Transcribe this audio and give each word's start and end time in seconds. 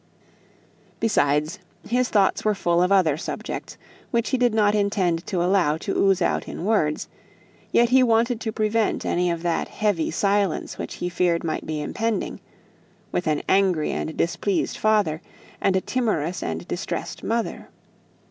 Besides, 0.99 1.59
his 1.87 2.09
thoughts 2.09 2.43
were 2.43 2.55
full 2.55 2.81
of 2.81 2.91
other 2.91 3.17
subjects, 3.17 3.77
which 4.09 4.29
he 4.31 4.37
did 4.39 4.51
not 4.51 4.73
intend 4.73 5.27
to 5.27 5.43
allow 5.43 5.77
to 5.77 5.95
ooze 5.95 6.23
out 6.23 6.47
in 6.47 6.65
words, 6.65 7.07
yet 7.71 7.89
he 7.89 8.01
wanted 8.01 8.41
to 8.41 8.51
prevent 8.51 9.05
any 9.05 9.29
of 9.29 9.43
that 9.43 9.67
heavy 9.67 10.09
silence 10.09 10.79
which 10.79 10.95
he 10.95 11.07
feared 11.07 11.43
might 11.43 11.67
be 11.67 11.79
impending 11.83 12.39
with 13.11 13.27
an 13.27 13.43
angry 13.47 13.91
and 13.91 14.17
displeased 14.17 14.75
father, 14.75 15.21
and 15.61 15.75
a 15.75 15.81
timorous 15.81 16.41
and 16.41 16.67
distressed 16.67 17.23
mother. 17.23 17.69